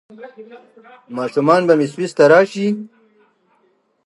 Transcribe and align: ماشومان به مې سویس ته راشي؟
ماشومان 1.17 1.61
به 1.67 1.73
مې 1.79 1.87
سویس 1.93 2.11
ته 2.17 2.23
راشي؟ 2.31 2.67